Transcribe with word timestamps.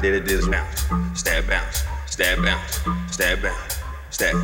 did 0.00 0.14
it, 0.14 0.24
did 0.24 0.38
is 0.38 0.48
bounce. 0.48 0.86
Stab 1.14 1.46
bounce, 1.48 1.84
stab 2.06 2.42
bounce, 2.42 2.80
stab 3.10 3.42
bounce, 3.42 3.78
stab, 4.10 4.36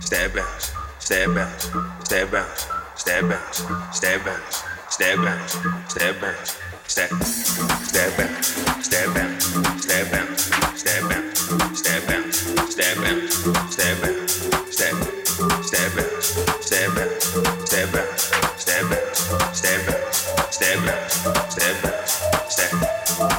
stab 0.00 0.34
bounce, 0.34 0.72
stab 0.98 1.34
bounce, 1.34 1.70
stab 2.04 2.30
bounce, 2.32 2.66
stab 2.94 3.28
bounce, 3.28 3.58
stab 3.92 4.24
bounce, 4.24 4.66
stab 4.90 5.24
bounce, 5.24 5.52
stab 5.88 6.20
bounce, 6.20 6.58
stab, 6.86 7.10
bounce, 7.10 7.46
stab 7.88 8.16
bounce, 8.16 8.46
stab 8.84 9.14
bounce, 9.14 9.82
stab 9.82 10.10
bounce. 10.10 10.75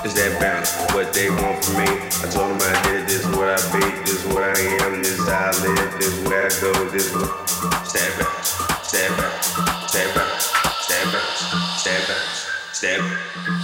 Is 0.07 0.13
that 0.13 0.39
bounce, 0.39 0.71
what 0.93 1.11
they 1.11 1.29
want 1.29 1.65
from 1.65 1.83
me. 1.83 1.83
I 1.83 2.31
told 2.31 2.55
them 2.55 2.63
I 2.63 2.81
did 2.87 3.09
this, 3.09 3.25
what 3.35 3.49
I 3.49 3.59
be, 3.75 3.83
this 4.05 4.25
what 4.27 4.41
I 4.41 4.57
am, 4.85 5.03
this 5.03 5.19
how 5.27 5.51
I 5.51 5.67
live, 5.67 5.99
this 5.99 6.15
where 6.25 6.45
I 6.45 6.61
go, 6.61 6.71
this 6.91 7.13
what. 7.13 7.49
Step 7.83 8.17
back, 8.17 8.45
step 8.85 9.17
back, 9.17 9.43
step 9.89 10.15
back, 10.15 10.39
step 10.79 11.11
back, 11.11 11.27
step 11.75 12.07
back, 12.07 12.23
step. 12.71 13.01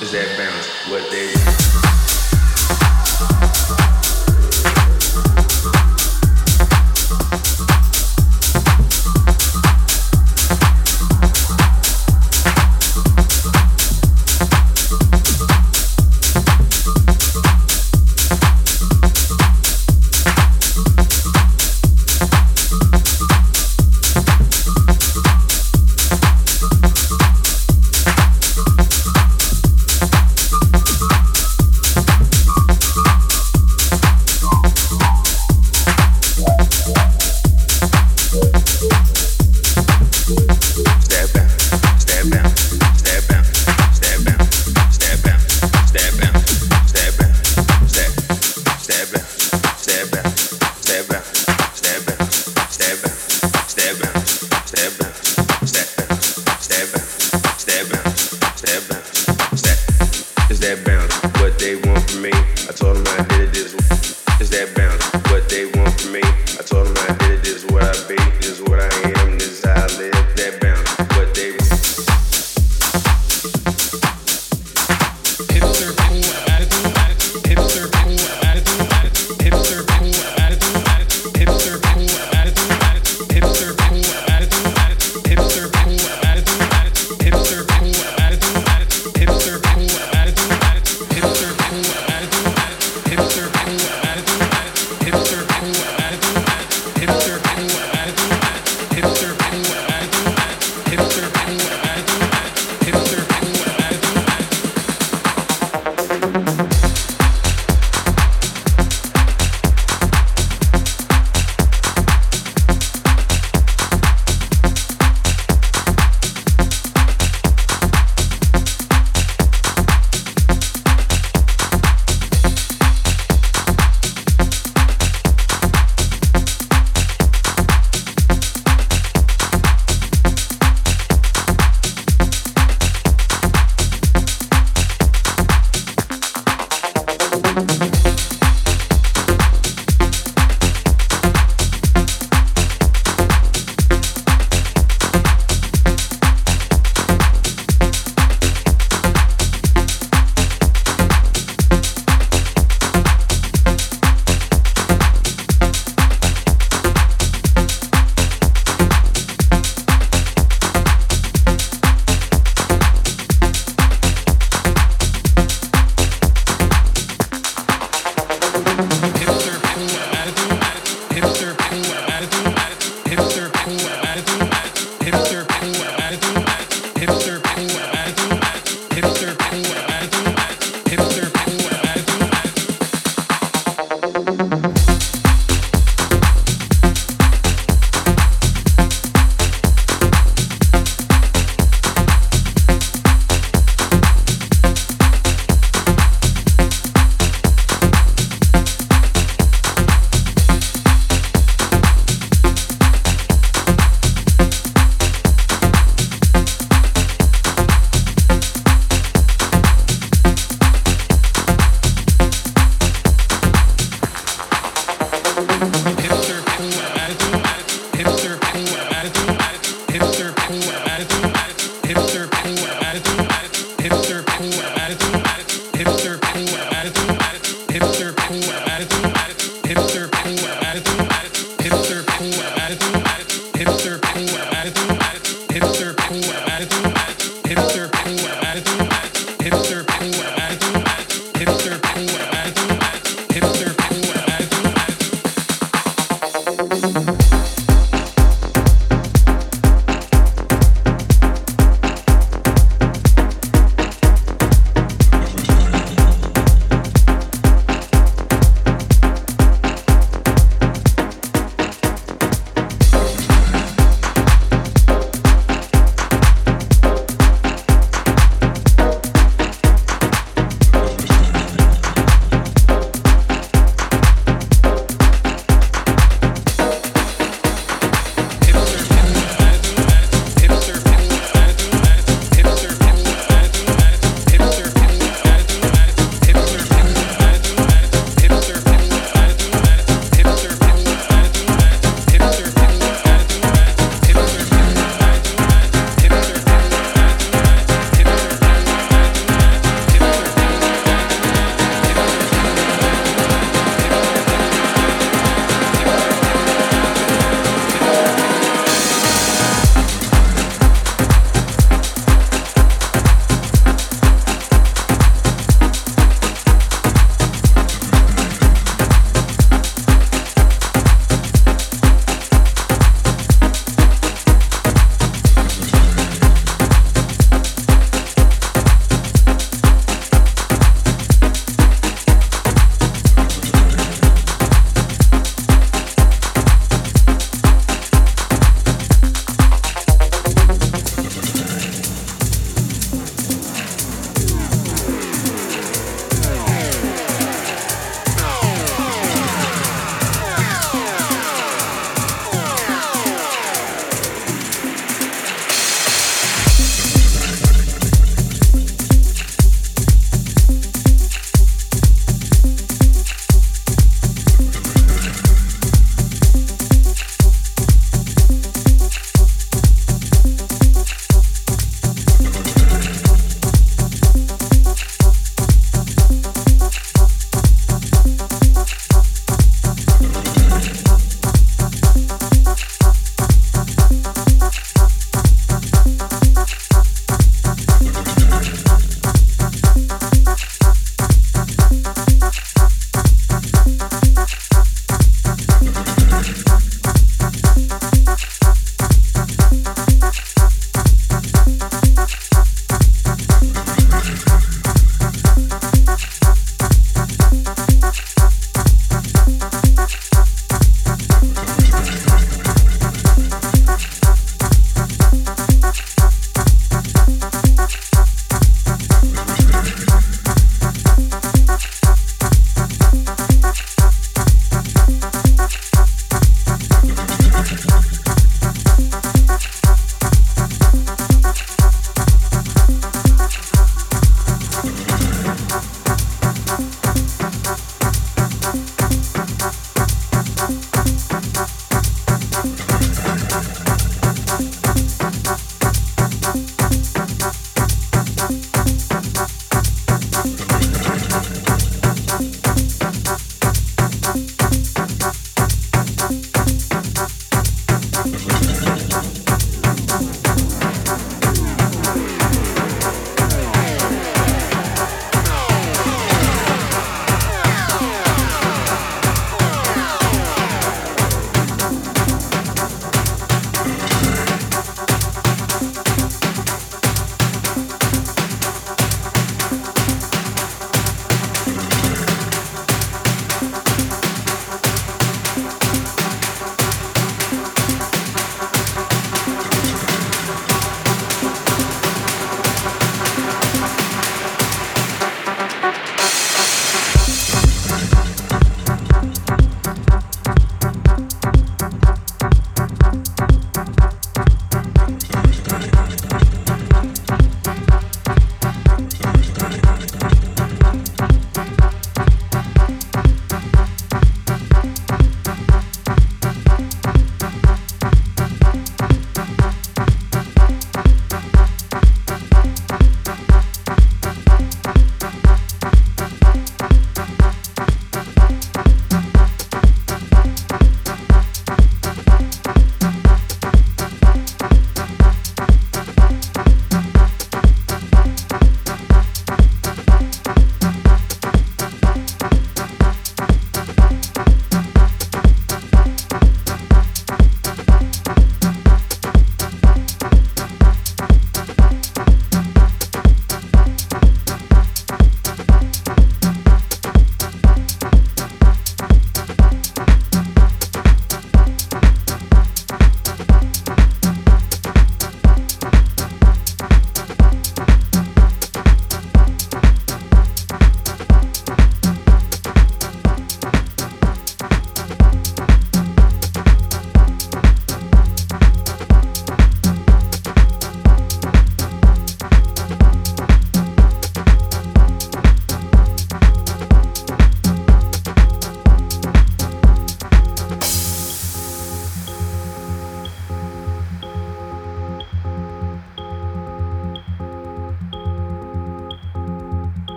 Is 0.00 0.12
that 0.12 0.38
bounce, 0.38 0.68
what 0.88 1.10
they 1.10 1.26
want. 1.44 1.67